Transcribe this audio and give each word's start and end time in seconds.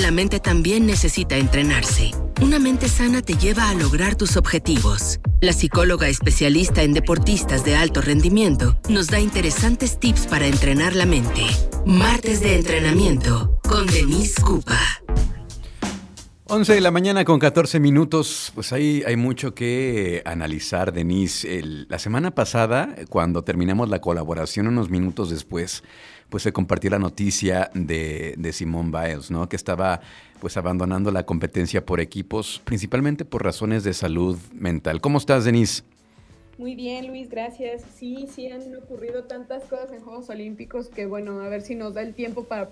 La 0.00 0.10
mente 0.10 0.40
también 0.40 0.86
necesita 0.86 1.36
entrenarse. 1.36 2.10
Una 2.40 2.58
mente 2.58 2.88
sana 2.88 3.22
te 3.22 3.34
lleva 3.34 3.68
a 3.68 3.74
lograr 3.74 4.16
tus 4.16 4.36
objetivos. 4.36 5.20
La 5.40 5.52
psicóloga 5.52 6.08
especialista 6.08 6.82
en 6.82 6.92
deportistas 6.92 7.64
de 7.64 7.76
alto 7.76 8.00
rendimiento 8.00 8.76
nos 8.88 9.08
da 9.08 9.20
interesantes 9.20 10.00
tips 10.00 10.26
para 10.26 10.46
entrenar 10.46 10.96
la 10.96 11.06
mente. 11.06 11.44
Martes 11.84 12.40
de 12.40 12.56
entrenamiento 12.56 13.60
con 13.68 13.86
Denise 13.86 14.40
Cupa. 14.40 15.01
11 16.54 16.74
de 16.74 16.80
la 16.82 16.90
mañana 16.90 17.24
con 17.24 17.38
14 17.38 17.80
minutos, 17.80 18.52
pues 18.54 18.74
ahí 18.74 19.02
hay 19.06 19.16
mucho 19.16 19.54
que 19.54 20.20
analizar, 20.26 20.92
Denise. 20.92 21.62
la 21.88 21.98
semana 21.98 22.34
pasada, 22.34 22.94
cuando 23.08 23.42
terminamos 23.42 23.88
la 23.88 24.02
colaboración, 24.02 24.66
unos 24.66 24.90
minutos 24.90 25.30
después, 25.30 25.82
pues 26.28 26.42
se 26.42 26.52
compartió 26.52 26.90
la 26.90 26.98
noticia 26.98 27.70
de, 27.72 28.34
de 28.36 28.52
Simone 28.52 28.90
Biles, 28.90 29.30
¿no? 29.30 29.48
Que 29.48 29.56
estaba 29.56 30.02
pues 30.40 30.58
abandonando 30.58 31.10
la 31.10 31.24
competencia 31.24 31.86
por 31.86 32.00
equipos, 32.00 32.60
principalmente 32.66 33.24
por 33.24 33.42
razones 33.42 33.82
de 33.82 33.94
salud 33.94 34.36
mental. 34.52 35.00
¿Cómo 35.00 35.16
estás, 35.16 35.46
Denise? 35.46 35.84
Muy 36.58 36.74
bien, 36.74 37.06
Luis, 37.06 37.30
gracias. 37.30 37.82
Sí, 37.96 38.26
sí 38.30 38.48
han 38.48 38.76
ocurrido 38.76 39.24
tantas 39.24 39.64
cosas 39.64 39.90
en 39.90 40.02
Juegos 40.02 40.28
Olímpicos 40.28 40.90
que 40.90 41.06
bueno, 41.06 41.40
a 41.40 41.48
ver 41.48 41.62
si 41.62 41.76
nos 41.76 41.94
da 41.94 42.02
el 42.02 42.12
tiempo 42.12 42.44
para 42.44 42.68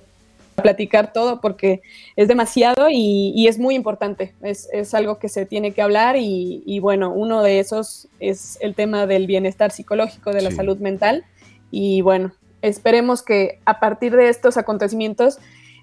platicar 0.63 1.13
todo 1.13 1.41
porque 1.41 1.83
es 2.17 2.29
demasiado 2.29 2.89
y, 2.91 3.47
es 3.47 3.59
muy 3.59 3.75
importante. 3.75 4.35
Es, 4.43 4.95
algo 4.95 5.19
que 5.19 5.29
se 5.29 5.47
tiene 5.47 5.73
que 5.73 5.83
hablar 5.83 6.17
y, 6.19 6.79
bueno, 6.81 7.13
uno 7.13 7.43
de 7.43 7.61
esos 7.61 8.09
es 8.19 8.59
el 8.61 8.75
tema 8.75 9.07
del 9.07 9.27
bienestar 9.27 9.71
psicológico, 9.71 10.33
de 10.33 10.43
la 10.43 10.51
salud 10.51 10.79
mental. 10.79 11.25
Y 11.71 12.01
bueno, 12.03 12.33
esperemos 12.63 13.23
que 13.23 13.61
a 13.65 13.81
partir 13.81 14.15
de 14.17 14.29
estos 14.29 14.57
acontecimientos 14.57 15.39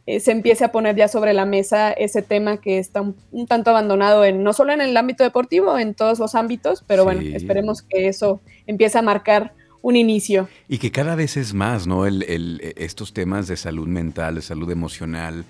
eh, 0.06 0.22
se 0.22 0.32
empiece 0.32 0.64
a 0.64 0.72
poner 0.72 0.96
ya 0.96 1.10
sobre 1.10 1.34
la 1.34 1.46
mesa 1.46 1.92
ese 1.92 2.22
tema 2.22 2.62
que 2.62 2.80
está 2.80 3.02
un, 3.02 3.48
tanto 3.48 3.72
abandonado 3.72 4.24
en 4.24 4.42
no 4.42 4.54
solo 4.54 4.72
en 4.72 4.80
el 4.80 4.96
ámbito 4.96 5.26
deportivo, 5.26 5.78
en 5.78 5.94
todos 5.96 6.18
los 6.20 6.34
ámbitos, 6.34 6.84
pero 6.88 7.04
bueno, 7.04 7.22
esperemos 7.36 7.82
que 7.82 8.08
eso 8.08 8.40
empiece 8.68 8.98
a 8.98 9.02
marcar 9.02 9.54
un 9.88 9.96
inicio. 9.96 10.50
Y 10.68 10.80
que 10.80 10.92
cada 10.92 11.16
vez 11.16 11.38
es 11.38 11.54
más, 11.54 11.88
¿no? 11.88 12.06
El, 12.06 12.62
estos 12.76 13.14
temas 13.14 13.48
de 13.48 13.56
salud 13.56 13.88
mental, 13.88 14.36
de 14.36 14.42
salud 14.42 14.70
emocional 14.70 15.46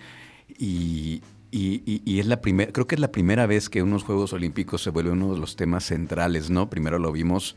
y, 0.59 1.23
y, 1.49 2.19
es 2.19 2.27
la 2.27 2.39
primera, 2.39 2.71
creo 2.71 2.85
que 2.85 2.93
es 2.93 3.01
la 3.01 3.11
primera 3.11 3.47
vez 3.47 3.67
que 3.67 3.81
unos 3.81 4.03
Juegos 4.03 4.33
Olímpicos 4.33 4.83
se 4.83 4.91
vuelve 4.91 5.09
uno 5.09 5.33
de 5.33 5.39
los 5.39 5.55
temas 5.55 5.85
centrales, 5.85 6.51
¿no? 6.51 6.69
Primero 6.69 6.99
lo 6.99 7.11
vimos, 7.11 7.55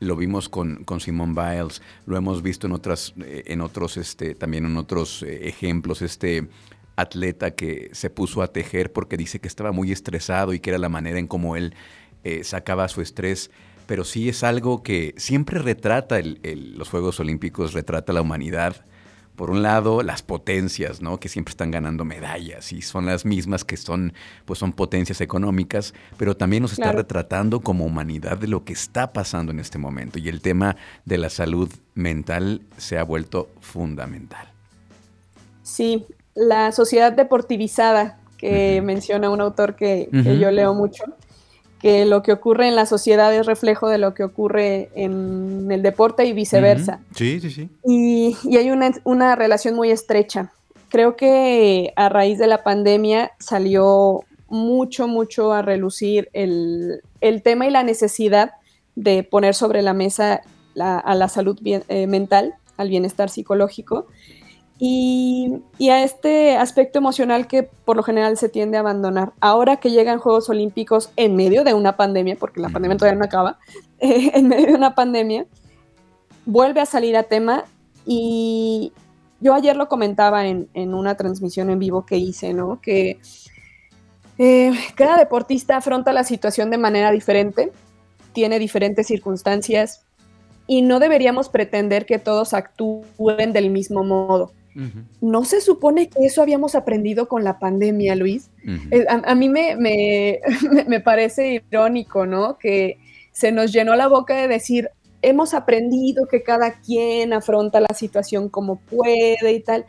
lo 0.00 0.16
vimos 0.16 0.48
con, 0.48 0.84
con 0.84 1.00
Simone 1.00 1.34
Biles, 1.34 1.82
lo 2.06 2.16
hemos 2.16 2.42
visto 2.42 2.68
en 2.68 2.72
otras, 2.72 3.12
eh, 3.22 3.42
en 3.48 3.60
otros, 3.60 3.98
este, 3.98 4.34
también 4.34 4.64
en 4.64 4.78
otros 4.78 5.22
eh, 5.24 5.46
ejemplos, 5.46 6.00
este 6.00 6.48
atleta 6.96 7.50
que 7.50 7.90
se 7.92 8.08
puso 8.08 8.40
a 8.40 8.50
tejer 8.50 8.94
porque 8.94 9.18
dice 9.18 9.40
que 9.40 9.48
estaba 9.48 9.72
muy 9.72 9.92
estresado 9.92 10.54
y 10.54 10.60
que 10.60 10.70
era 10.70 10.78
la 10.78 10.88
manera 10.88 11.18
en 11.18 11.26
cómo 11.26 11.54
él 11.54 11.74
eh, 12.22 12.44
sacaba 12.44 12.88
su 12.88 13.02
estrés 13.02 13.50
pero 13.86 14.04
sí 14.04 14.28
es 14.28 14.42
algo 14.42 14.82
que 14.82 15.14
siempre 15.16 15.58
retrata 15.58 16.20
los 16.22 16.88
Juegos 16.88 17.20
Olímpicos, 17.20 17.72
retrata 17.72 18.12
la 18.12 18.22
humanidad. 18.22 18.76
Por 19.36 19.50
un 19.50 19.62
lado, 19.62 20.02
las 20.02 20.22
potencias, 20.22 21.02
¿no? 21.02 21.18
Que 21.18 21.28
siempre 21.28 21.50
están 21.50 21.72
ganando 21.72 22.04
medallas 22.04 22.72
y 22.72 22.82
son 22.82 23.06
las 23.06 23.24
mismas 23.24 23.64
que 23.64 23.76
son, 23.76 24.12
pues 24.44 24.60
son 24.60 24.72
potencias 24.72 25.20
económicas, 25.20 25.92
pero 26.16 26.36
también 26.36 26.62
nos 26.62 26.72
está 26.72 26.92
retratando 26.92 27.60
como 27.60 27.84
humanidad 27.84 28.38
de 28.38 28.46
lo 28.46 28.64
que 28.64 28.72
está 28.72 29.12
pasando 29.12 29.50
en 29.50 29.58
este 29.58 29.76
momento. 29.76 30.20
Y 30.20 30.28
el 30.28 30.40
tema 30.40 30.76
de 31.04 31.18
la 31.18 31.30
salud 31.30 31.68
mental 31.94 32.62
se 32.76 32.96
ha 32.96 33.02
vuelto 33.02 33.48
fundamental. 33.60 34.46
Sí, 35.64 36.06
la 36.34 36.70
sociedad 36.70 37.12
deportivizada 37.12 38.20
que 38.38 38.82
menciona 38.82 39.30
un 39.30 39.40
autor 39.40 39.74
que, 39.74 40.08
que 40.12 40.38
yo 40.38 40.52
leo 40.52 40.74
mucho, 40.74 41.02
que 41.84 42.06
lo 42.06 42.22
que 42.22 42.32
ocurre 42.32 42.66
en 42.66 42.76
la 42.76 42.86
sociedad 42.86 43.34
es 43.34 43.44
reflejo 43.44 43.90
de 43.90 43.98
lo 43.98 44.14
que 44.14 44.24
ocurre 44.24 44.88
en 44.94 45.70
el 45.70 45.82
deporte 45.82 46.24
y 46.24 46.32
viceversa. 46.32 47.00
Sí, 47.14 47.40
sí, 47.40 47.50
sí. 47.50 47.68
Y, 47.84 48.56
hay 48.56 48.70
una, 49.04 49.36
relación 49.36 49.74
muy 49.74 49.90
estrecha. 49.90 50.50
Creo 50.88 51.14
que 51.14 51.92
a 51.96 52.08
raíz 52.08 52.38
de 52.38 52.46
la 52.46 52.62
pandemia 52.62 53.32
salió 53.38 54.24
mucho, 54.48 55.08
mucho 55.08 55.52
a 55.52 55.60
relucir 55.60 56.30
el, 56.32 57.02
tema 57.42 57.66
y 57.66 57.70
la 57.70 57.82
necesidad 57.82 58.52
de 58.94 59.22
poner 59.22 59.54
sobre 59.54 59.82
la 59.82 59.92
mesa 59.92 60.40
a 60.80 61.14
la 61.14 61.28
salud 61.28 61.58
eh, 61.66 62.06
mental, 62.06 62.54
al 62.78 62.88
bienestar 62.88 63.28
psicológico 63.28 64.06
y, 64.86 65.88
a 65.88 66.02
este 66.02 66.56
aspecto 66.56 66.98
emocional 66.98 67.46
que 67.46 67.62
por 67.62 67.96
lo 67.96 68.02
general 68.02 68.36
se 68.36 68.50
tiende 68.50 68.76
a 68.76 68.80
abandonar. 68.80 69.32
Ahora 69.40 69.78
que 69.78 69.90
llegan 69.90 70.18
Juegos 70.18 70.50
Olímpicos 70.50 71.10
en 71.16 71.36
medio 71.36 71.64
de 71.64 71.72
una 71.72 71.96
pandemia, 71.96 72.36
porque 72.36 72.60
la 72.60 72.68
pandemia 72.68 72.98
todavía 72.98 73.18
no 73.18 73.24
acaba, 73.24 73.58
en 73.98 74.46
medio 74.46 74.66
de 74.66 74.74
una 74.74 74.94
pandemia, 74.94 75.46
vuelve 76.44 76.82
a 76.82 76.86
salir 76.86 77.16
a 77.16 77.22
tema 77.22 77.64
y 78.04 78.92
yo 79.40 79.54
ayer 79.54 79.74
lo 79.74 79.88
comentaba 79.88 80.46
en, 80.46 80.68
una 80.74 81.16
transmisión 81.16 81.70
en 81.70 81.78
vivo 81.78 82.04
que 82.04 82.18
hice, 82.18 82.52
¿no? 82.52 82.80
Que 82.82 83.18
eh, 84.36 84.72
cada 84.96 85.16
deportista 85.16 85.78
afronta 85.78 86.12
la 86.12 86.24
situación 86.24 86.70
de 86.70 86.76
manera 86.76 87.10
diferente, 87.10 87.72
tiene 88.34 88.58
diferentes 88.58 89.06
circunstancias 89.06 90.04
y 90.66 90.82
no 90.82 90.98
deberíamos 90.98 91.48
pretender 91.48 92.04
que 92.04 92.18
todos 92.18 92.52
actúen 92.52 93.52
del 93.54 93.70
mismo 93.70 94.04
modo. 94.04 94.52
¿No 95.20 95.44
se 95.44 95.60
supone 95.60 96.08
que 96.08 96.26
eso 96.26 96.42
habíamos 96.42 96.74
aprendido 96.74 97.28
con 97.28 97.44
la 97.44 97.58
pandemia, 97.58 98.16
Luis? 98.16 98.50
Eh, 98.90 99.04
a, 99.08 99.34
mí 99.34 99.48
me, 99.48 99.76
me, 99.76 101.00
parece 101.00 101.62
irónico, 101.70 102.26
¿no? 102.26 102.58
Que 102.58 102.98
se 103.32 103.52
nos 103.52 103.72
llenó 103.72 103.94
la 103.94 104.08
boca 104.08 104.34
de 104.34 104.48
decir, 104.48 104.90
hemos 105.22 105.54
aprendido 105.54 106.26
que 106.26 106.42
cada 106.42 106.80
quien 106.80 107.32
afronta 107.32 107.80
la 107.80 107.94
situación 107.94 108.48
como 108.48 108.76
puede 108.76 109.52
y 109.52 109.60
tal. 109.60 109.86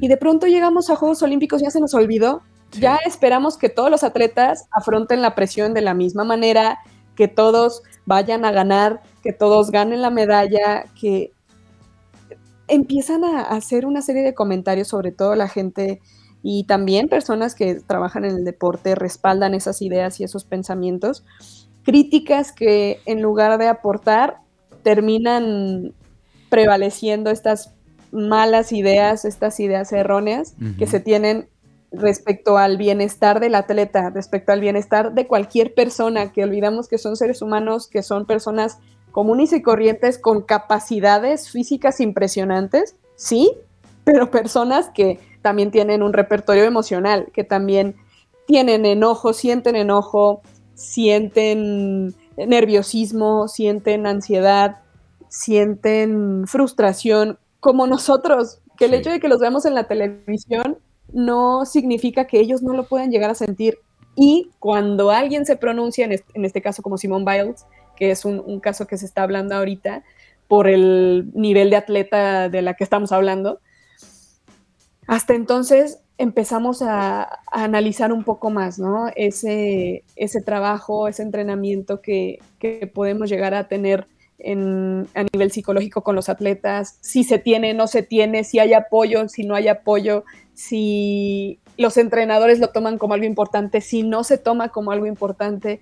Y 0.00 0.08
de 0.08 0.16
pronto 0.16 0.46
llegamos 0.46 0.90
a 0.90 0.96
Juegos 0.96 1.22
Olímpicos, 1.22 1.62
ya 1.62 1.70
se 1.70 1.80
nos 1.80 1.94
olvidó. 1.94 2.42
Ya 2.72 2.98
esperamos 3.06 3.56
que 3.56 3.68
todos 3.68 3.88
los 3.88 4.02
atletas 4.02 4.66
afronten 4.72 5.22
la 5.22 5.36
presión 5.36 5.74
de 5.74 5.80
la 5.80 5.94
misma 5.94 6.24
manera, 6.24 6.80
que 7.14 7.28
todos 7.28 7.82
vayan 8.04 8.44
a 8.44 8.50
ganar, 8.50 9.00
que 9.22 9.32
todos 9.32 9.70
ganen 9.70 10.02
la 10.02 10.10
medalla, 10.10 10.86
que 11.00 11.32
empiezan 12.68 13.24
a 13.24 13.42
hacer 13.42 13.86
una 13.86 14.02
serie 14.02 14.22
de 14.22 14.34
comentarios, 14.34 14.88
sobre 14.88 15.12
todo 15.12 15.34
la 15.34 15.48
gente 15.48 16.00
y 16.42 16.64
también 16.64 17.08
personas 17.08 17.54
que 17.54 17.76
trabajan 17.76 18.24
en 18.24 18.36
el 18.36 18.44
deporte 18.44 18.94
respaldan 18.94 19.54
esas 19.54 19.80
ideas 19.80 20.20
y 20.20 20.24
esos 20.24 20.44
pensamientos, 20.44 21.24
críticas 21.84 22.52
que 22.52 23.00
en 23.06 23.22
lugar 23.22 23.58
de 23.58 23.68
aportar 23.68 24.38
terminan 24.82 25.94
prevaleciendo 26.50 27.30
estas 27.30 27.72
malas 28.12 28.72
ideas, 28.72 29.24
estas 29.24 29.58
ideas 29.58 29.92
erróneas 29.92 30.54
que 30.78 30.86
se 30.86 31.00
tienen 31.00 31.48
respecto 31.90 32.58
al 32.58 32.76
bienestar 32.76 33.40
del 33.40 33.54
atleta, 33.54 34.10
respecto 34.10 34.52
al 34.52 34.60
bienestar 34.60 35.14
de 35.14 35.26
cualquier 35.26 35.74
persona, 35.74 36.32
que 36.32 36.44
olvidamos 36.44 36.88
que 36.88 36.98
son 36.98 37.16
seres 37.16 37.40
humanos, 37.42 37.88
que 37.88 38.02
son 38.02 38.26
personas 38.26 38.78
comunes 39.14 39.52
y 39.52 39.62
corrientes 39.62 40.18
con 40.18 40.42
capacidades 40.42 41.48
físicas 41.48 42.00
impresionantes, 42.00 42.96
sí, 43.14 43.52
pero 44.02 44.32
personas 44.32 44.90
que 44.90 45.20
también 45.40 45.70
tienen 45.70 46.02
un 46.02 46.12
repertorio 46.12 46.64
emocional, 46.64 47.28
que 47.32 47.44
también 47.44 47.94
tienen 48.44 48.84
enojo, 48.84 49.32
sienten 49.32 49.76
enojo, 49.76 50.42
sienten 50.74 52.12
nerviosismo, 52.36 53.46
sienten 53.46 54.08
ansiedad, 54.08 54.78
sienten 55.28 56.48
frustración, 56.48 57.38
como 57.60 57.86
nosotros, 57.86 58.62
que 58.76 58.86
el 58.86 58.94
hecho 58.94 59.10
de 59.10 59.20
que 59.20 59.28
los 59.28 59.38
veamos 59.38 59.64
en 59.64 59.76
la 59.76 59.84
televisión 59.84 60.78
no 61.12 61.66
significa 61.66 62.26
que 62.26 62.40
ellos 62.40 62.64
no 62.64 62.72
lo 62.72 62.82
puedan 62.88 63.12
llegar 63.12 63.30
a 63.30 63.36
sentir. 63.36 63.78
Y 64.16 64.50
cuando 64.58 65.12
alguien 65.12 65.46
se 65.46 65.54
pronuncia, 65.54 66.04
en 66.04 66.44
este, 66.44 66.62
caso 66.62 66.82
como 66.82 66.98
Simone 66.98 67.24
Biles, 67.24 67.64
que 67.96 68.10
es 68.10 68.24
un, 68.24 68.60
caso 68.60 68.86
que 68.86 68.98
se 68.98 69.06
está 69.06 69.22
hablando 69.22 69.54
ahorita 69.54 70.02
por 70.48 70.68
el 70.68 71.30
nivel 71.34 71.70
de 71.70 71.76
atleta 71.76 72.48
de 72.48 72.62
la 72.62 72.74
que 72.74 72.84
estamos 72.84 73.12
hablando. 73.12 73.60
Hasta 75.06 75.34
entonces 75.34 75.98
empezamos 76.18 76.82
a, 76.82 77.40
analizar 77.50 78.12
un 78.12 78.24
poco 78.24 78.50
más, 78.50 78.78
¿no? 78.78 79.08
Ese, 79.16 80.04
ese 80.16 80.40
trabajo, 80.42 81.08
ese 81.08 81.22
entrenamiento 81.22 82.00
que, 82.00 82.38
podemos 82.94 83.28
llegar 83.28 83.54
a 83.54 83.68
tener 83.68 84.06
a 84.46 85.24
nivel 85.32 85.50
psicológico 85.50 86.02
con 86.02 86.14
los 86.14 86.28
atletas, 86.28 86.98
si 87.00 87.24
se 87.24 87.38
tiene, 87.38 87.72
no 87.72 87.86
se 87.86 88.02
tiene, 88.02 88.44
si 88.44 88.58
hay 88.58 88.74
apoyo, 88.74 89.28
si 89.28 89.44
no 89.44 89.54
hay 89.54 89.68
apoyo, 89.68 90.24
si 90.54 91.60
los 91.76 91.96
entrenadores 91.96 92.58
lo 92.58 92.68
toman 92.68 92.98
como 92.98 93.14
algo 93.14 93.26
importante, 93.26 93.80
si 93.80 94.02
no 94.02 94.24
se 94.24 94.38
toma 94.38 94.68
como 94.68 94.92
algo 94.92 95.06
importante 95.06 95.80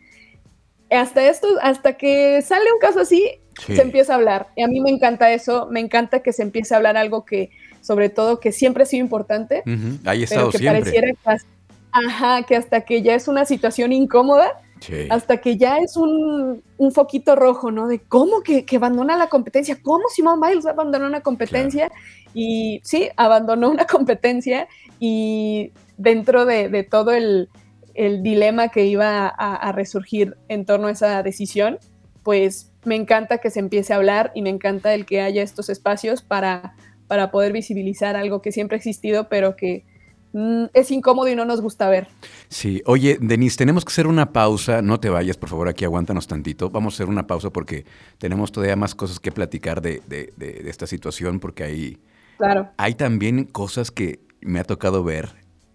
hasta 0.92 1.26
esto, 1.26 1.48
hasta 1.62 1.94
que 1.94 2.42
sale 2.42 2.72
un 2.72 2.78
caso 2.78 3.00
así, 3.00 3.24
se 3.66 3.82
empieza 3.82 4.12
a 4.12 4.16
hablar. 4.16 4.48
Y 4.56 4.62
a 4.62 4.68
mí 4.68 4.80
me 4.80 4.90
encanta 4.90 5.32
eso, 5.32 5.68
me 5.70 5.80
encanta 5.80 6.20
que 6.20 6.32
se 6.32 6.42
empiece 6.42 6.74
a 6.74 6.78
hablar 6.78 6.96
algo 6.96 7.24
que 7.24 7.50
sobre 7.82 8.08
todo, 8.08 8.40
que 8.40 8.52
siempre 8.52 8.84
ha 8.84 8.86
sido 8.86 9.04
importante. 9.04 9.62
Ahí 10.04 10.22
estado 10.22 10.50
pero 10.50 10.58
que 10.58 10.66
pareciera 10.66 11.08
que, 11.08 11.36
ajá, 11.90 12.42
que 12.44 12.56
hasta 12.56 12.80
que 12.82 13.02
ya 13.02 13.14
es 13.14 13.28
una 13.28 13.44
situación 13.44 13.92
incómoda, 13.92 14.60
hasta 15.10 15.36
que 15.38 15.56
ya 15.56 15.78
es 15.78 15.96
un, 15.96 16.62
foquito 16.92 17.36
rojo, 17.36 17.70
¿no? 17.70 17.88
De 17.88 18.00
cómo 18.00 18.42
que, 18.42 18.64
abandona 18.74 19.16
la 19.16 19.28
competencia, 19.28 19.78
cómo 19.82 20.04
Simón 20.08 20.40
Biles 20.40 20.66
abandonó 20.66 21.06
una 21.06 21.20
competencia. 21.20 21.90
Y 22.34 22.80
sí, 22.82 23.10
abandonó 23.16 23.70
una 23.70 23.84
competencia 23.86 24.66
y 24.98 25.72
dentro 25.98 26.46
de, 26.46 26.86
todo 26.88 27.10
el, 27.10 27.48
dilema 28.22 28.68
que 28.68 28.86
iba 28.86 29.28
a, 29.28 29.72
resurgir 29.72 30.36
en 30.48 30.64
torno 30.64 30.88
a 30.88 30.92
esa 30.92 31.22
decisión, 31.22 31.78
pues 32.22 32.72
me 32.84 32.96
encanta 32.96 33.38
que 33.38 33.50
se 33.50 33.60
empiece 33.60 33.92
a 33.92 33.96
hablar 33.96 34.32
y 34.34 34.42
me 34.42 34.50
encanta 34.50 34.94
el 34.94 35.06
que 35.06 35.20
haya 35.20 35.42
estos 35.42 35.68
espacios 35.68 36.22
para, 36.22 36.74
para 37.06 37.30
poder 37.30 37.52
visibilizar 37.52 38.16
algo 38.16 38.42
que 38.42 38.52
siempre 38.52 38.76
ha 38.76 38.78
existido, 38.78 39.28
pero 39.28 39.56
que 39.56 39.84
Mm, 40.32 40.64
es 40.72 40.90
incómodo 40.90 41.28
y 41.28 41.36
no 41.36 41.44
nos 41.44 41.60
gusta 41.60 41.88
ver. 41.88 42.08
Sí, 42.48 42.82
oye, 42.86 43.18
Denise, 43.20 43.56
tenemos 43.56 43.84
que 43.84 43.90
hacer 43.90 44.06
una 44.06 44.32
pausa. 44.32 44.82
No 44.82 44.98
te 44.98 45.10
vayas, 45.10 45.36
por 45.36 45.48
favor, 45.48 45.68
aquí 45.68 45.84
aguántanos 45.84 46.26
tantito. 46.26 46.70
Vamos 46.70 46.94
a 46.94 46.96
hacer 46.96 47.08
una 47.08 47.26
pausa 47.26 47.50
porque 47.50 47.84
tenemos 48.18 48.50
todavía 48.52 48.76
más 48.76 48.94
cosas 48.94 49.20
que 49.20 49.30
platicar 49.30 49.82
de, 49.82 50.02
esta 50.64 50.86
situación, 50.86 51.38
porque 51.38 51.64
hay, 51.64 51.98
claro. 52.38 52.70
hay 52.78 52.94
también 52.94 53.44
cosas 53.44 53.90
que 53.90 54.20
me 54.40 54.58
ha 54.58 54.64
tocado 54.64 55.04
ver 55.04 55.30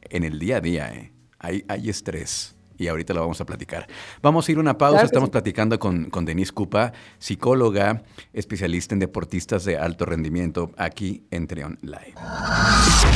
en 0.09 0.23
el 0.23 0.39
día 0.39 0.57
a 0.57 0.61
día. 0.61 0.91
¿eh? 0.93 1.11
Hay, 1.39 1.63
hay 1.67 1.89
estrés 1.89 2.57
y 2.77 2.87
ahorita 2.87 3.13
lo 3.13 3.21
vamos 3.21 3.41
a 3.41 3.45
platicar. 3.45 3.87
Vamos 4.21 4.47
a 4.47 4.51
ir 4.51 4.57
a 4.57 4.61
una 4.61 4.77
pausa. 4.77 5.03
Estamos 5.03 5.29
platicando 5.29 5.79
con, 5.79 6.09
con, 6.09 6.25
Denise 6.25 6.51
Cupa, 6.51 6.93
psicóloga, 7.17 8.03
especialista 8.33 8.95
en 8.95 8.99
deportistas 8.99 9.65
de 9.65 9.77
alto 9.77 10.05
rendimiento, 10.05 10.71
aquí 10.77 11.23
en 11.31 11.47
Trion 11.47 11.77
Live. 11.81 12.13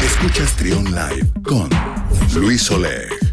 Escuchas 0.04 0.56
Trion 0.58 0.86
Live 0.86 1.32
con 1.44 1.70
Luis 2.34 2.70
Oleg. 2.72 3.31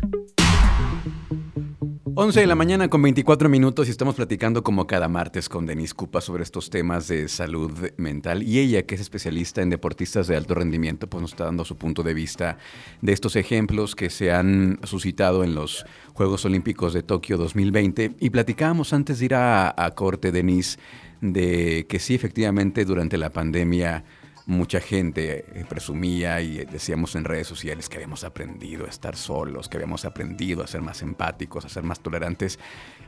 11 2.20 2.40
de 2.40 2.46
la 2.48 2.56
mañana 2.56 2.90
con 2.90 3.00
24 3.00 3.48
minutos 3.48 3.86
y 3.86 3.92
estamos 3.92 4.16
platicando 4.16 4.64
como 4.64 4.88
cada 4.88 5.06
martes 5.06 5.48
con 5.48 5.66
Denise 5.66 5.94
Cupa 5.94 6.20
sobre 6.20 6.42
estos 6.42 6.68
temas 6.68 7.06
de 7.06 7.28
salud 7.28 7.70
mental. 7.96 8.42
Y 8.42 8.58
ella 8.58 8.82
que 8.82 8.96
es 8.96 9.00
especialista 9.00 9.62
en 9.62 9.70
deportistas 9.70 10.26
de 10.26 10.34
alto 10.34 10.56
rendimiento 10.56 11.08
pues 11.08 11.22
nos 11.22 11.30
está 11.30 11.44
dando 11.44 11.64
su 11.64 11.76
punto 11.76 12.02
de 12.02 12.14
vista 12.14 12.58
de 13.02 13.12
estos 13.12 13.36
ejemplos 13.36 13.94
que 13.94 14.10
se 14.10 14.32
han 14.32 14.80
suscitado 14.82 15.44
en 15.44 15.54
los 15.54 15.86
Juegos 16.12 16.44
Olímpicos 16.44 16.92
de 16.92 17.04
Tokio 17.04 17.36
2020 17.36 18.16
y 18.18 18.30
platicábamos 18.30 18.92
antes 18.92 19.20
de 19.20 19.26
ir 19.26 19.34
a, 19.36 19.72
a 19.80 19.92
corte 19.92 20.32
Denise 20.32 20.76
de 21.20 21.86
que 21.88 22.00
sí 22.00 22.16
efectivamente 22.16 22.84
durante 22.84 23.16
la 23.16 23.32
pandemia 23.32 24.02
mucha 24.48 24.80
gente 24.80 25.44
eh, 25.52 25.66
presumía 25.68 26.40
y 26.40 26.64
decíamos 26.64 27.14
en 27.16 27.24
redes 27.24 27.46
sociales 27.46 27.90
que 27.90 27.96
habíamos 27.96 28.24
aprendido 28.24 28.86
a 28.86 28.88
estar 28.88 29.14
solos, 29.14 29.68
que 29.68 29.76
habíamos 29.76 30.06
aprendido 30.06 30.64
a 30.64 30.66
ser 30.66 30.80
más 30.80 31.02
empáticos, 31.02 31.66
a 31.66 31.68
ser 31.68 31.82
más 31.82 32.00
tolerantes. 32.00 32.58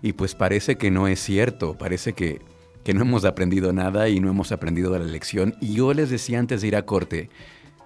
Y 0.02 0.12
pues 0.12 0.34
parece 0.34 0.76
que 0.76 0.90
no 0.90 1.08
es 1.08 1.18
cierto, 1.18 1.78
parece 1.78 2.12
que, 2.12 2.42
que 2.84 2.92
no 2.92 3.00
hemos 3.00 3.24
aprendido 3.24 3.72
nada 3.72 4.10
y 4.10 4.20
no 4.20 4.28
hemos 4.28 4.52
aprendido 4.52 4.92
de 4.92 4.98
la 4.98 5.06
lección. 5.06 5.54
Y 5.62 5.72
yo 5.72 5.94
les 5.94 6.10
decía 6.10 6.38
antes 6.38 6.60
de 6.60 6.68
ir 6.68 6.76
a 6.76 6.84
corte 6.84 7.30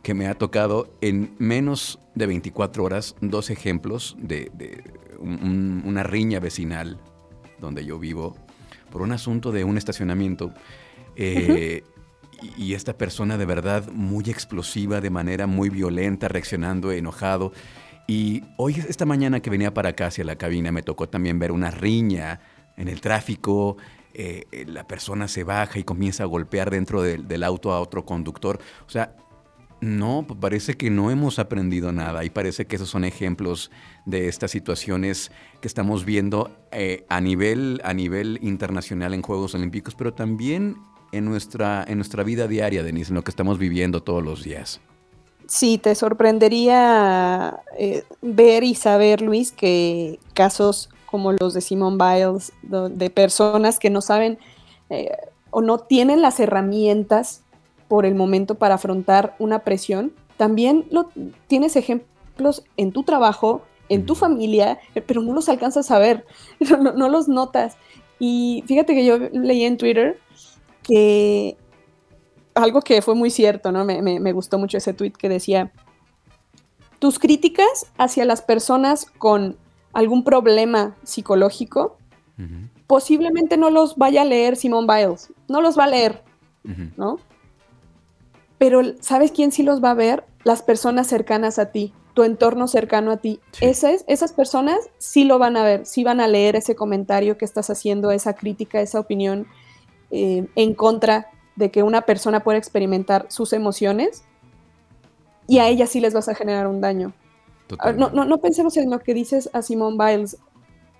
que 0.02 0.14
me 0.14 0.26
ha 0.26 0.34
tocado 0.34 0.92
en 1.00 1.36
menos 1.38 2.00
de 2.16 2.26
24 2.26 2.82
horas 2.82 3.14
dos 3.20 3.50
ejemplos 3.50 4.16
de, 4.18 4.50
una 5.20 6.02
riña 6.02 6.40
vecinal 6.40 6.98
donde 7.60 7.84
yo 7.84 8.00
vivo 8.00 8.36
por 8.90 9.00
un 9.00 9.12
asunto 9.12 9.52
de 9.52 9.62
un 9.62 9.78
estacionamiento. 9.78 10.52
Eh, 11.14 11.84
y 12.56 12.74
esta 12.74 12.96
persona 12.96 13.38
de 13.38 13.46
verdad 13.46 13.88
muy 13.92 14.24
explosiva, 14.28 15.00
de 15.00 15.10
manera 15.10 15.46
muy 15.46 15.70
violenta, 15.70 16.28
reaccionando 16.28 16.92
enojado. 16.92 17.52
Y 18.06 18.42
hoy, 18.56 18.74
esta 18.88 19.06
mañana 19.06 19.40
que 19.40 19.50
venía 19.50 19.72
para 19.72 19.90
acá 19.90 20.06
hacia 20.06 20.24
la 20.24 20.36
cabina, 20.36 20.72
me 20.72 20.82
tocó 20.82 21.08
también 21.08 21.38
ver 21.38 21.52
una 21.52 21.70
riña 21.70 22.40
en 22.76 22.88
el 22.88 23.00
tráfico. 23.00 23.76
Eh, 24.12 24.44
eh, 24.52 24.64
la 24.66 24.86
persona 24.86 25.26
se 25.26 25.42
baja 25.42 25.78
y 25.78 25.84
comienza 25.84 26.22
a 26.24 26.26
golpear 26.26 26.70
dentro 26.70 27.02
del 27.02 27.42
auto 27.42 27.72
a 27.72 27.80
otro 27.80 28.04
conductor. 28.04 28.60
O 28.86 28.90
sea, 28.90 29.16
no, 29.80 30.26
parece 30.40 30.76
que 30.76 30.90
no 30.90 31.10
hemos 31.10 31.38
aprendido 31.38 31.92
nada 31.92 32.24
y 32.24 32.30
parece 32.30 32.66
que 32.66 32.76
esos 32.76 32.88
son 32.88 33.04
ejemplos 33.04 33.70
de 34.06 34.28
estas 34.28 34.50
situaciones 34.50 35.30
que 35.60 35.68
estamos 35.68 36.04
viendo 36.04 36.50
eh, 36.72 37.04
a, 37.08 37.20
nivel, 37.20 37.80
a 37.84 37.92
nivel 37.92 38.38
internacional 38.42 39.14
en 39.14 39.22
Juegos 39.22 39.54
Olímpicos, 39.54 39.94
pero 39.94 40.14
también 40.14 40.76
en 41.16 41.24
nuestra, 41.24 41.84
en 41.86 41.96
nuestra 41.96 42.22
vida 42.22 42.46
diaria, 42.48 42.82
Denise, 42.82 43.10
en 43.10 43.16
lo 43.16 43.22
que 43.22 43.30
estamos 43.30 43.58
viviendo 43.58 44.02
todos 44.02 44.22
los 44.22 44.42
días. 44.42 44.80
Sí, 45.46 45.78
te 45.78 45.94
sorprendería 45.94 47.60
eh, 47.78 48.04
ver 48.22 48.64
y 48.64 48.74
saber, 48.74 49.20
Luis, 49.20 49.52
que 49.52 50.18
casos 50.32 50.88
como 51.06 51.32
los 51.32 51.54
de 51.54 51.60
Simone 51.60 51.96
Biles, 51.96 52.52
de 52.62 53.10
personas 53.10 53.78
que 53.78 53.90
no 53.90 54.00
saben 54.00 54.38
eh, 54.90 55.12
o 55.50 55.60
no 55.60 55.78
tienen 55.78 56.22
las 56.22 56.40
herramientas 56.40 57.42
por 57.88 58.06
el 58.06 58.14
momento 58.14 58.56
para 58.56 58.76
afrontar 58.76 59.36
una 59.38 59.60
presión, 59.60 60.12
también 60.36 60.86
lo, 60.90 61.10
tienes 61.46 61.76
ejemplos 61.76 62.64
en 62.76 62.90
tu 62.90 63.04
trabajo, 63.04 63.62
en 63.88 64.06
tu 64.06 64.14
familia, 64.14 64.80
pero 65.06 65.22
no 65.22 65.34
los 65.34 65.48
alcanzas 65.48 65.90
a 65.90 65.98
ver, 65.98 66.24
no, 66.58 66.92
no 66.92 67.08
los 67.08 67.28
notas. 67.28 67.76
Y 68.18 68.64
fíjate 68.66 68.94
que 68.94 69.04
yo 69.04 69.18
leí 69.18 69.64
en 69.64 69.76
Twitter 69.76 70.18
que 70.84 71.56
algo 72.54 72.82
que 72.82 73.02
fue 73.02 73.14
muy 73.14 73.30
cierto, 73.30 73.72
¿no? 73.72 73.84
Me, 73.84 74.32
gustó 74.32 74.58
mucho 74.58 74.78
ese 74.78 74.94
tweet 74.94 75.12
que 75.12 75.28
decía, 75.28 75.72
tus 77.00 77.18
críticas 77.18 77.86
hacia 77.98 78.24
las 78.24 78.42
personas 78.42 79.06
con 79.18 79.56
algún 79.92 80.22
problema 80.24 80.96
psicológico, 81.02 81.98
posiblemente 82.86 83.56
no 83.56 83.70
los 83.70 83.96
vaya 83.96 84.22
a 84.22 84.24
leer 84.24 84.56
Simone 84.56 84.86
Biles, 84.86 85.32
no 85.48 85.60
los 85.60 85.78
va 85.78 85.84
a 85.84 85.88
leer, 85.88 86.22
¿no? 86.96 87.18
Pero 88.58 88.82
¿sabes 89.00 89.32
quién 89.32 89.52
sí 89.52 89.62
los 89.62 89.82
va 89.82 89.90
a 89.90 89.94
ver? 89.94 90.24
Las 90.44 90.62
personas 90.62 91.06
cercanas 91.06 91.58
a 91.58 91.72
ti, 91.72 91.92
tu 92.14 92.22
entorno 92.22 92.68
cercano 92.68 93.10
a 93.10 93.16
ti. 93.16 93.40
Esas, 93.60 94.04
esas 94.06 94.32
personas 94.32 94.78
sí 94.98 95.24
lo 95.24 95.38
van 95.38 95.56
a 95.56 95.64
ver, 95.64 95.84
sí 95.86 96.04
van 96.04 96.20
a 96.20 96.28
leer 96.28 96.56
ese 96.56 96.76
comentario 96.76 97.36
que 97.36 97.44
estás 97.44 97.70
haciendo, 97.70 98.10
esa 98.10 98.34
crítica, 98.34 98.80
esa 98.80 99.00
opinión 99.00 99.46
eh, 100.16 100.46
en 100.54 100.74
contra 100.74 101.26
de 101.56 101.72
que 101.72 101.82
una 101.82 102.02
persona 102.02 102.44
pueda 102.44 102.56
experimentar 102.56 103.26
sus 103.30 103.52
emociones 103.52 104.22
y 105.48 105.58
a 105.58 105.66
ella 105.66 105.88
sí 105.88 105.98
les 105.98 106.14
vas 106.14 106.28
a 106.28 106.36
generar 106.36 106.68
un 106.68 106.80
daño. 106.80 107.12
No, 107.96 108.10
no, 108.10 108.38
pensemos 108.38 108.76
en 108.76 108.90
lo 108.90 109.00
que 109.00 109.12
dices 109.12 109.50
a 109.52 109.62
Simone 109.62 109.96
Biles. 109.98 110.38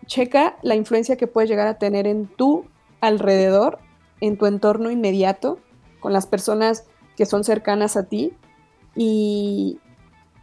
Checa 0.07 0.57
la 0.63 0.75
influencia 0.75 1.17
que 1.17 1.29
puedes 1.29 1.49
llegar 1.49 1.69
a 1.69 1.79
tener 1.79 2.09
en 2.09 2.27
tu 2.27 2.65
alrededor, 3.01 3.79
en 4.21 4.37
tu 4.37 4.47
entorno 4.47 4.91
inmediato, 4.91 5.61
con 6.01 6.13
las 6.13 6.27
personas 6.27 6.85
que 7.17 7.25
son 7.25 7.45
cercanas 7.45 7.97
a 7.97 8.07
ti 8.09 8.33
y 8.97 9.79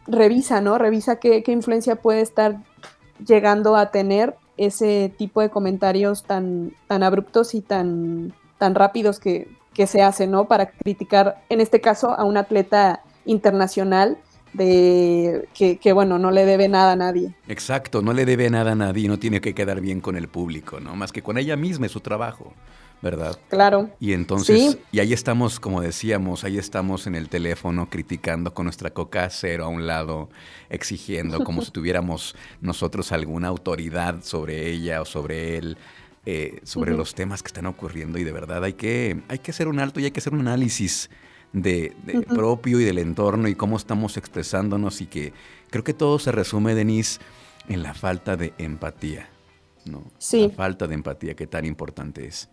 revisa, 0.06 0.62
¿no? 0.62 0.78
Revisa 0.78 1.16
qué, 1.16 1.42
qué 1.42 1.52
influencia 1.52 1.96
puede 1.96 2.22
estar 2.22 2.62
llegando 3.22 3.76
a 3.76 3.90
tener 3.90 4.34
ese 4.56 5.12
tipo 5.18 5.42
de 5.42 5.50
comentarios 5.50 6.22
tan, 6.22 6.72
tan 6.88 7.02
abruptos 7.02 7.54
y 7.54 7.60
tan 7.60 8.32
tan 8.62 8.76
rápidos 8.76 9.18
que, 9.18 9.48
se 9.74 10.02
hacen, 10.02 10.30
¿no? 10.30 10.46
Para 10.46 10.70
criticar, 10.70 11.42
en 11.48 11.60
este 11.60 11.80
caso, 11.80 12.16
a 12.16 12.22
un 12.22 12.36
atleta 12.36 13.02
internacional 13.24 14.18
de 14.52 15.48
que, 15.52 15.92
bueno, 15.92 16.16
no 16.20 16.30
le 16.30 16.46
debe 16.46 16.68
nada 16.68 16.92
a 16.92 16.96
nadie. 16.96 17.34
Exacto, 17.48 18.02
no 18.02 18.12
le 18.12 18.24
debe 18.24 18.48
nada 18.50 18.70
a 18.70 18.74
nadie, 18.76 19.08
no 19.08 19.18
tiene 19.18 19.40
que 19.40 19.52
quedar 19.52 19.80
bien 19.80 20.00
con 20.00 20.16
el 20.16 20.28
público, 20.28 20.78
¿no? 20.78 20.94
Más 20.94 21.10
que 21.10 21.22
con 21.22 21.38
ella 21.38 21.56
misma, 21.56 21.86
es 21.86 21.92
su 21.92 21.98
trabajo, 21.98 22.52
¿verdad? 23.02 23.36
Claro. 23.48 23.90
Y 23.98 24.12
entonces, 24.12 24.78
y 24.92 25.00
ahí 25.00 25.12
estamos, 25.12 25.58
como 25.58 25.80
decíamos, 25.80 26.44
ahí 26.44 26.56
estamos 26.56 27.08
en 27.08 27.16
el 27.16 27.28
teléfono 27.28 27.88
criticando 27.90 28.54
con 28.54 28.66
nuestra 28.66 28.90
coca 28.90 29.28
cero 29.28 29.64
a 29.64 29.68
un 29.68 29.88
lado, 29.88 30.28
exigiendo 30.70 31.42
como 31.42 31.62
si 31.62 31.70
tuviéramos 31.72 32.36
nosotros 32.60 33.10
alguna 33.10 33.48
autoridad 33.48 34.22
sobre 34.22 34.70
ella 34.70 35.02
o 35.02 35.04
sobre 35.04 35.56
él. 35.56 35.76
Eh, 36.24 36.60
sobre 36.62 36.92
los 36.92 37.16
temas 37.16 37.42
que 37.42 37.48
están 37.48 37.66
ocurriendo 37.66 38.16
y 38.16 38.22
de 38.22 38.30
verdad 38.30 38.62
hay 38.62 38.74
que, 38.74 39.22
hay 39.26 39.40
que 39.40 39.50
hacer 39.50 39.66
un 39.66 39.80
alto 39.80 39.98
y 39.98 40.04
hay 40.04 40.12
que 40.12 40.20
hacer 40.20 40.32
un 40.32 40.38
análisis 40.38 41.10
de, 41.52 41.96
propio 42.28 42.78
y 42.78 42.84
del 42.84 42.98
entorno 42.98 43.48
y 43.48 43.56
cómo 43.56 43.76
estamos 43.76 44.16
expresándonos 44.16 45.00
y 45.00 45.06
que 45.06 45.32
creo 45.68 45.82
que 45.82 45.94
todo 45.94 46.20
se 46.20 46.30
resume, 46.30 46.76
Denise, 46.76 47.18
en 47.68 47.82
la 47.82 47.92
falta 47.92 48.36
de 48.36 48.54
empatía, 48.58 49.28
¿no? 49.84 50.04
Sí. 50.18 50.46
La 50.46 50.54
falta 50.54 50.86
de 50.86 50.94
empatía 50.94 51.34
que 51.34 51.48
tan 51.48 51.64
importante 51.64 52.24
es. 52.24 52.48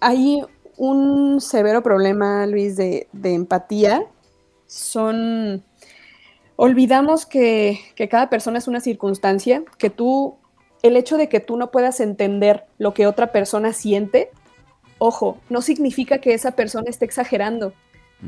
Hay 0.00 0.40
un 0.78 1.42
severo 1.42 1.82
problema, 1.82 2.46
Luis, 2.46 2.76
de, 2.76 3.06
de 3.12 3.34
empatía. 3.34 4.06
Son... 4.66 5.62
Olvidamos 6.56 7.26
que, 7.26 7.80
que 7.94 8.08
cada 8.08 8.30
persona 8.30 8.56
es 8.56 8.66
una 8.66 8.80
circunstancia, 8.80 9.62
que 9.76 9.90
tú 9.90 10.38
el 10.82 10.96
hecho 10.96 11.16
de 11.16 11.28
que 11.28 11.40
tú 11.40 11.56
no 11.56 11.70
puedas 11.70 12.00
entender 12.00 12.64
lo 12.78 12.94
que 12.94 13.06
otra 13.06 13.32
persona 13.32 13.72
siente, 13.72 14.30
ojo, 14.98 15.38
no 15.48 15.62
significa 15.62 16.18
que 16.18 16.34
esa 16.34 16.52
persona 16.52 16.88
esté 16.88 17.04
exagerando. 17.04 17.72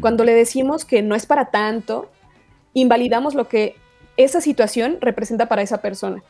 Cuando 0.00 0.24
le 0.24 0.34
decimos 0.34 0.84
que 0.84 1.02
no 1.02 1.14
es 1.14 1.26
para 1.26 1.50
tanto, 1.50 2.10
invalidamos 2.74 3.34
lo 3.34 3.48
que 3.48 3.74
esa 4.16 4.40
situación 4.40 4.98
representa 5.00 5.46
para 5.46 5.62
esa 5.62 5.78
persona. 5.78 6.22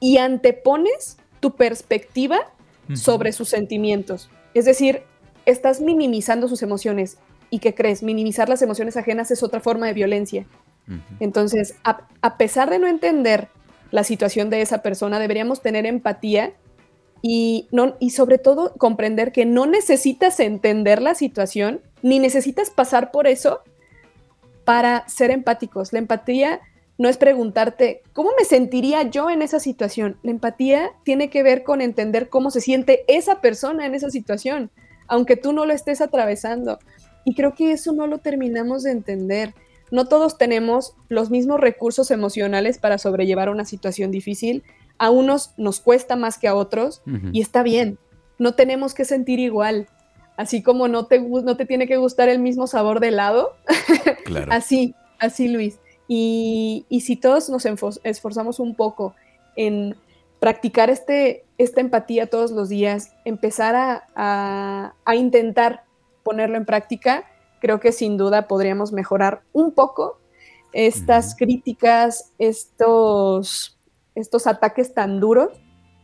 Y 0.00 0.18
antepones 0.18 1.18
tu 1.40 1.54
perspectiva 1.54 2.38
sobre 2.94 3.32
sus 3.32 3.48
sentimientos. 3.48 4.30
Es 4.54 4.64
decir, 4.64 5.02
estás 5.44 5.80
minimizando 5.80 6.48
sus 6.48 6.62
emociones. 6.62 7.18
¿Y 7.50 7.58
qué 7.58 7.74
crees? 7.74 8.02
Minimizar 8.02 8.48
las 8.48 8.62
emociones 8.62 8.96
ajenas 8.96 9.30
es 9.30 9.42
otra 9.42 9.60
forma 9.60 9.86
de 9.86 9.92
violencia. 9.92 10.46
Entonces, 11.18 11.74
a, 11.82 12.38
pesar 12.38 12.70
de 12.70 12.78
no 12.78 12.86
entender 12.86 13.48
la 13.96 14.04
situación 14.04 14.50
de 14.50 14.60
esa 14.60 14.82
persona, 14.82 15.18
deberíamos 15.18 15.62
tener 15.62 15.86
empatía 15.86 16.52
y, 17.22 17.66
no, 17.72 17.96
y 17.98 18.10
sobre 18.10 18.36
todo 18.36 18.74
comprender 18.76 19.32
que 19.32 19.46
no 19.46 19.64
necesitas 19.64 20.38
entender 20.38 21.00
la 21.00 21.14
situación 21.14 21.80
ni 22.02 22.18
necesitas 22.18 22.68
pasar 22.68 23.10
por 23.10 23.26
eso 23.26 23.60
para 24.66 25.08
ser 25.08 25.30
empáticos. 25.30 25.94
La 25.94 25.98
empatía 25.98 26.60
no 26.98 27.08
es 27.08 27.16
preguntarte, 27.16 28.02
¿cómo 28.12 28.32
me 28.38 28.44
sentiría 28.44 29.02
yo 29.04 29.30
en 29.30 29.40
esa 29.40 29.60
situación? 29.60 30.18
La 30.22 30.30
empatía 30.30 30.90
tiene 31.02 31.30
que 31.30 31.42
ver 31.42 31.62
con 31.62 31.80
entender 31.80 32.28
cómo 32.28 32.50
se 32.50 32.60
siente 32.60 33.02
esa 33.08 33.40
persona 33.40 33.86
en 33.86 33.94
esa 33.94 34.10
situación, 34.10 34.70
aunque 35.08 35.38
tú 35.38 35.54
no 35.54 35.64
lo 35.64 35.72
estés 35.72 36.02
atravesando. 36.02 36.78
Y 37.24 37.34
creo 37.34 37.54
que 37.54 37.72
eso 37.72 37.94
no 37.94 38.06
lo 38.06 38.18
terminamos 38.18 38.82
de 38.82 38.90
entender. 38.90 39.54
No 39.90 40.06
todos 40.06 40.38
tenemos 40.38 40.94
los 41.08 41.30
mismos 41.30 41.60
recursos 41.60 42.10
emocionales 42.10 42.78
para 42.78 42.98
sobrellevar 42.98 43.48
una 43.48 43.64
situación 43.64 44.10
difícil. 44.10 44.64
A 44.98 45.10
unos 45.10 45.52
nos 45.56 45.80
cuesta 45.80 46.16
más 46.16 46.38
que 46.38 46.48
a 46.48 46.54
otros 46.54 47.02
y 47.32 47.40
está 47.40 47.62
bien. 47.62 47.98
No 48.38 48.54
tenemos 48.54 48.94
que 48.94 49.04
sentir 49.04 49.38
igual. 49.38 49.88
Así 50.36 50.62
como 50.62 50.88
no 50.88 51.06
te, 51.06 51.20
no 51.20 51.56
te 51.56 51.66
tiene 51.66 51.86
que 51.86 51.96
gustar 51.96 52.28
el 52.28 52.38
mismo 52.40 52.66
sabor 52.66 53.00
de 53.00 53.08
helado. 53.08 53.56
así, 54.50 54.94
así 55.18 55.48
Luis. 55.48 55.78
Y, 56.08 56.86
si 57.04 57.16
todos 57.16 57.48
nos 57.48 57.66
esforzamos 58.04 58.60
un 58.60 58.74
poco 58.74 59.14
en 59.56 59.96
practicar 60.38 60.90
este, 60.90 61.44
esta 61.58 61.80
empatía 61.80 62.28
todos 62.28 62.50
los 62.50 62.68
días, 62.68 63.12
empezar 63.24 64.02
a, 64.14 64.94
intentar 65.14 65.84
ponerlo 66.22 66.56
en 66.56 66.64
práctica, 66.64 67.24
creo 67.60 67.80
que 67.80 67.92
sin 67.92 68.16
duda 68.16 68.48
podríamos 68.48 68.92
mejorar 68.92 69.42
un 69.52 69.72
poco 69.72 70.18
estas 70.72 71.34
críticas, 71.36 72.32
estos, 72.38 73.78
estos 74.14 74.46
ataques 74.46 74.94
tan 74.94 75.20
duros 75.20 75.52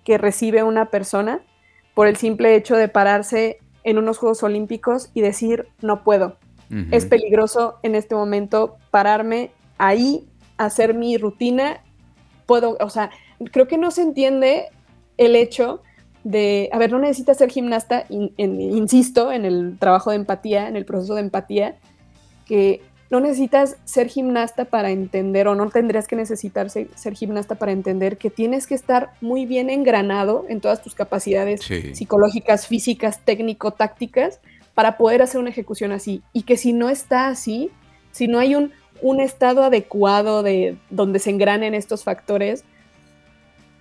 que 0.04 0.18
recibe 0.18 0.62
una 0.62 0.90
persona 0.90 1.40
por 1.94 2.06
el 2.06 2.16
simple 2.16 2.54
hecho 2.56 2.76
de 2.76 2.88
pararse 2.88 3.58
en 3.84 3.98
unos 3.98 4.18
Juegos 4.18 4.42
Olímpicos 4.42 5.10
y 5.14 5.20
decir, 5.20 5.68
no 5.80 6.02
puedo. 6.04 6.38
Es 6.90 7.04
peligroso 7.04 7.78
en 7.82 7.94
este 7.94 8.14
momento 8.14 8.78
pararme 8.90 9.50
ahí, 9.76 10.26
hacer 10.56 10.94
mi 10.94 11.18
rutina. 11.18 11.84
Puedo, 12.46 12.78
o 12.80 12.88
sea, 12.88 13.10
creo 13.52 13.68
que 13.68 13.76
no 13.76 13.90
se 13.90 14.00
entiende 14.00 14.70
el 15.18 15.36
hecho 15.36 15.82
de, 16.24 16.68
a 16.72 16.78
ver, 16.78 16.92
no 16.92 16.98
necesitas 16.98 17.38
ser 17.38 17.50
gimnasta, 17.50 18.06
insisto, 18.08 19.32
en 19.32 19.44
el 19.44 19.76
trabajo 19.78 20.10
de 20.10 20.16
empatía, 20.16 20.68
en 20.68 20.76
el 20.76 20.84
proceso 20.84 21.14
de 21.14 21.22
empatía, 21.22 21.76
que 22.46 22.80
no 23.12 23.20
necesitas 23.20 23.76
ser 23.84 24.08
gimnasta 24.08 24.64
para 24.64 24.90
entender 24.90 25.46
o 25.46 25.54
no 25.54 25.68
tendrías 25.68 26.08
que 26.08 26.16
necesitar 26.16 26.70
ser, 26.70 26.88
gimnasta 27.14 27.56
para 27.56 27.72
entender 27.72 28.16
que 28.16 28.30
tienes 28.30 28.66
que 28.66 28.74
estar 28.74 29.12
muy 29.20 29.44
bien 29.44 29.68
engranado 29.68 30.46
en 30.48 30.62
todas 30.62 30.82
tus 30.82 30.94
capacidades 30.94 31.60
psicológicas, 31.60 32.66
físicas, 32.66 33.20
técnico-tácticas 33.22 34.40
para 34.72 34.96
poder 34.96 35.20
hacer 35.20 35.40
una 35.40 35.50
ejecución 35.50 35.92
así. 35.92 36.22
Y 36.32 36.44
que 36.44 36.56
si 36.56 36.72
no 36.72 36.88
está 36.88 37.28
así, 37.28 37.70
si 38.12 38.28
no 38.28 38.38
hay 38.38 38.54
un, 38.54 38.72
un 39.02 39.20
estado 39.20 39.62
adecuado 39.62 40.42
de 40.42 40.78
donde 40.88 41.18
se 41.18 41.28
engranen 41.28 41.74
estos 41.74 42.04
factores, 42.04 42.64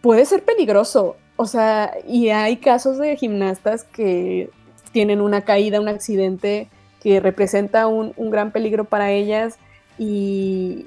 puede 0.02 0.26
ser 0.26 0.44
peligroso. 0.44 1.16
O 1.42 1.48
sea, 1.48 1.98
y 2.08 2.30
hay 2.30 2.58
casos 2.58 3.00
de 3.00 3.18
gimnastas 3.18 3.84
que 3.84 4.52
tienen 4.92 5.22
una 5.22 5.42
caída, 5.42 5.82
un 5.82 5.88
accidente 5.88 6.68
que 7.02 7.20
representa 7.20 7.88
un, 7.88 8.14
gran 8.30 8.52
peligro 8.52 8.86
para 8.86 9.10
ellas 9.10 9.58
y, 9.98 10.86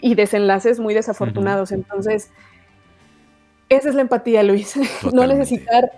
desenlaces 0.00 0.78
muy 0.78 0.94
desafortunados. 0.94 1.72
Entonces, 1.72 2.30
esa 3.68 3.88
es 3.88 3.96
la 3.96 4.02
empatía, 4.02 4.44
Luis. 4.44 4.74
no 5.12 5.26
necesitar 5.26 5.90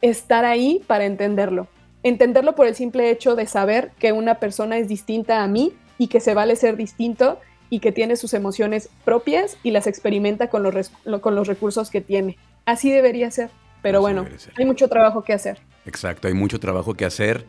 estar 0.00 0.46
ahí 0.46 0.82
para 0.86 1.04
entenderlo. 1.04 1.68
Entenderlo 2.02 2.54
por 2.54 2.66
el 2.66 2.74
simple 2.74 3.10
hecho 3.10 3.36
de 3.36 3.46
saber 3.46 3.90
que 3.98 4.12
una 4.12 4.36
persona 4.36 4.78
es 4.78 4.88
distinta 4.88 5.42
a 5.42 5.46
mí 5.46 5.74
y 5.98 6.06
que 6.06 6.20
se 6.20 6.32
vale 6.32 6.56
ser 6.56 6.78
distinto 6.78 7.38
y 7.68 7.80
que 7.80 7.92
tiene 7.92 8.16
sus 8.16 8.32
emociones 8.32 8.88
propias 9.04 9.58
y 9.62 9.72
las 9.72 9.86
experimenta 9.86 10.48
con 10.48 10.62
los, 10.62 10.90
con 11.20 11.34
los 11.34 11.46
recursos 11.46 11.90
que 11.90 12.00
tiene. 12.00 12.38
Así 12.66 12.92
debería 12.92 13.30
ser. 13.30 13.50
Pero 13.82 14.00
bueno, 14.00 14.26
hay 14.56 14.64
mucho 14.64 14.88
trabajo 14.88 15.22
que 15.22 15.32
hacer. 15.32 15.60
Exacto, 15.86 16.28
hay 16.28 16.34
mucho 16.34 16.58
trabajo 16.58 16.94
que 16.94 17.04
hacer 17.04 17.46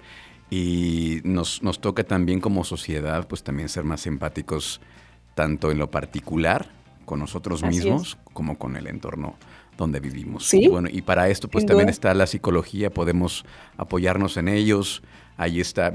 y 0.50 1.20
nos, 1.24 1.64
nos 1.64 1.82
toca 1.82 2.04
también 2.04 2.40
como 2.40 2.64
sociedad, 2.64 3.28
pues 3.28 3.44
también 3.44 3.70
ser 3.70 3.84
más 3.84 4.06
empáticos, 4.06 4.80
tanto 5.34 5.72
en 5.72 5.80
lo 5.80 5.90
particular, 5.90 6.68
con 7.06 7.20
nosotros 7.20 7.64
mismos, 7.64 8.18
como 8.34 8.58
con 8.58 8.76
el 8.76 8.86
entorno 8.86 9.36
donde 9.78 10.00
vivimos. 10.00 10.54
Y 10.54 10.68
bueno, 10.68 10.90
y 10.92 11.02
para 11.02 11.30
esto 11.30 11.48
pues 11.48 11.66
también 11.66 11.90
está 11.90 12.14
la 12.14 12.28
psicología, 12.28 12.90
podemos 12.90 13.46
apoyarnos 13.78 14.38
en 14.38 14.50
ellos. 14.50 15.02
Ahí 15.38 15.62
está 15.62 15.92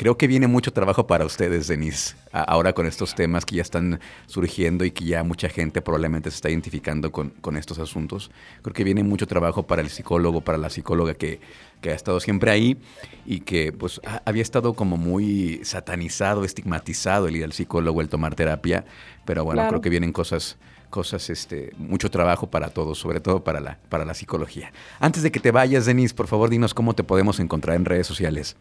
Creo 0.00 0.16
que 0.16 0.26
viene 0.26 0.46
mucho 0.46 0.72
trabajo 0.72 1.06
para 1.06 1.26
ustedes, 1.26 1.68
Denise, 1.68 2.16
ahora 2.32 2.72
con 2.72 2.86
estos 2.86 3.14
temas 3.14 3.44
que 3.44 3.56
ya 3.56 3.60
están 3.60 4.00
surgiendo 4.24 4.86
y 4.86 4.92
que 4.92 5.04
ya 5.04 5.22
mucha 5.24 5.50
gente 5.50 5.82
probablemente 5.82 6.30
se 6.30 6.36
está 6.36 6.48
identificando 6.48 7.12
con, 7.12 7.56
estos 7.58 7.78
asuntos. 7.78 8.30
Creo 8.62 8.72
que 8.72 8.82
viene 8.82 9.04
mucho 9.04 9.26
trabajo 9.26 9.66
para 9.66 9.82
el 9.82 9.90
psicólogo, 9.90 10.40
para 10.40 10.56
la 10.56 10.70
psicóloga 10.70 11.12
que, 11.12 11.38
ha 11.84 11.88
estado 11.88 12.18
siempre 12.18 12.50
ahí 12.50 12.78
y 13.26 13.40
que 13.40 13.72
pues 13.72 14.00
había 14.24 14.40
estado 14.40 14.72
como 14.72 14.96
muy 14.96 15.60
satanizado, 15.64 16.46
estigmatizado 16.46 17.28
el 17.28 17.36
ir 17.36 17.44
al 17.44 17.52
psicólogo, 17.52 18.00
el 18.00 18.08
tomar 18.08 18.34
terapia, 18.34 18.86
pero 19.26 19.44
bueno, 19.44 19.68
creo 19.68 19.82
que 19.82 19.90
vienen 19.90 20.12
cosas 20.12 20.56
cosas, 20.88 21.28
este, 21.28 21.74
mucho 21.76 22.10
trabajo 22.10 22.48
para 22.48 22.70
todos, 22.70 22.98
sobre 22.98 23.20
todo 23.20 23.44
para 23.44 23.60
la, 23.60 23.78
para 23.90 24.06
la 24.06 24.14
psicología. 24.14 24.72
Antes 24.98 25.22
de 25.22 25.30
que 25.30 25.40
te 25.40 25.50
vayas, 25.50 25.84
Denise, 25.84 26.14
por 26.14 26.26
favor, 26.26 26.48
dinos 26.48 26.72
cómo 26.72 26.94
te 26.94 27.04
podemos 27.04 27.38
encontrar 27.38 27.76
en 27.76 27.84
redes 27.84 28.06
sociales. 28.06 28.56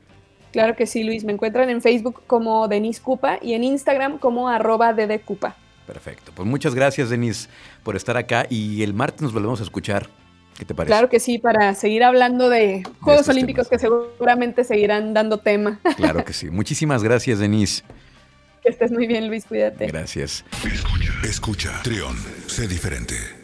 Claro 0.51 0.75
que 0.75 0.85
sí, 0.85 1.03
Luis. 1.03 1.23
Me 1.23 1.33
encuentran 1.33 1.69
en 1.69 1.81
Facebook 1.81 2.23
como 2.27 2.67
Denise 2.67 3.01
Cupa 3.01 3.39
y 3.41 3.53
en 3.53 3.63
Instagram 3.63 4.17
como 4.17 4.49
arroba 4.49 4.95
Cupa. 5.23 5.55
Perfecto. 5.85 6.31
Pues 6.35 6.47
muchas 6.47 6.75
gracias, 6.75 7.09
Denise, 7.09 7.49
por 7.83 7.95
estar 7.95 8.15
acá 8.17 8.45
y 8.49 8.83
el 8.83 8.93
martes 8.93 9.21
nos 9.21 9.33
volvemos 9.33 9.59
a 9.59 9.63
escuchar. 9.63 10.07
¿Qué 10.57 10.65
te 10.65 10.75
parece? 10.75 10.91
Claro 10.91 11.09
que 11.09 11.19
sí, 11.19 11.39
para 11.39 11.73
seguir 11.73 12.03
hablando 12.03 12.49
de 12.49 12.83
Juegos 12.99 13.29
Olímpicos 13.29 13.69
que 13.69 13.79
seguramente 13.79 14.63
seguirán 14.63 15.13
dando 15.13 15.37
tema. 15.37 15.79
Claro 15.95 16.25
que 16.25 16.33
sí. 16.33 16.49
Muchísimas 16.49 17.01
gracias, 17.01 17.39
Denise. 17.39 17.83
Que 18.61 18.69
estés 18.69 18.91
muy 18.91 19.07
bien, 19.07 19.29
Luis. 19.29 19.45
Cuídate. 19.45 19.87
Gracias. 19.87 20.43
Escucha, 20.65 21.13
escucha. 21.23 21.79
Trión, 21.81 22.17
sé 22.47 22.67
diferente. 22.67 23.38